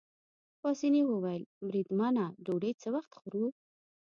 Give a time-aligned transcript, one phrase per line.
[0.61, 3.45] پاسیني وویل: بریدمنه ډوډۍ څه وخت خورو؟